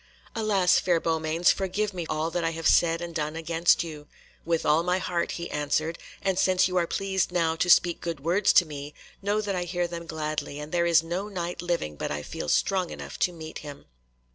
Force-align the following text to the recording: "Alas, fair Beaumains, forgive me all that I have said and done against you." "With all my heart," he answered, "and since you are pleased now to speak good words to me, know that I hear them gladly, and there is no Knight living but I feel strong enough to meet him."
"Alas, 0.35 0.79
fair 0.79 0.99
Beaumains, 0.99 1.51
forgive 1.51 1.93
me 1.93 2.07
all 2.09 2.31
that 2.31 2.43
I 2.43 2.49
have 2.53 2.67
said 2.67 3.01
and 3.01 3.13
done 3.13 3.35
against 3.35 3.83
you." 3.83 4.07
"With 4.43 4.65
all 4.65 4.81
my 4.81 4.97
heart," 4.97 5.33
he 5.33 5.47
answered, 5.51 5.99
"and 6.23 6.39
since 6.39 6.67
you 6.67 6.75
are 6.77 6.87
pleased 6.87 7.31
now 7.31 7.55
to 7.57 7.69
speak 7.69 8.01
good 8.01 8.19
words 8.19 8.51
to 8.53 8.65
me, 8.65 8.95
know 9.21 9.41
that 9.41 9.55
I 9.55 9.65
hear 9.65 9.85
them 9.87 10.07
gladly, 10.07 10.57
and 10.59 10.71
there 10.71 10.87
is 10.87 11.03
no 11.03 11.27
Knight 11.27 11.61
living 11.61 11.97
but 11.97 12.09
I 12.09 12.23
feel 12.23 12.49
strong 12.49 12.89
enough 12.89 13.19
to 13.19 13.31
meet 13.31 13.59
him." 13.59 13.85